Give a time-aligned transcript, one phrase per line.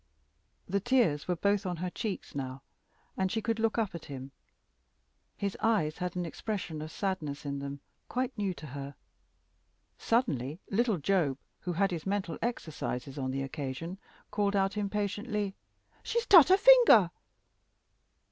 [0.67, 2.63] The tears were both on her cheeks now,
[3.15, 4.31] and she could look up at him.
[5.37, 8.95] His eyes had an expression of sadness in them, quite new to her.
[9.99, 13.99] Suddenly little Job, who had his mental exercises on the occasion,
[14.31, 15.53] called out, impatiently
[16.01, 17.11] "She's tut her finger!"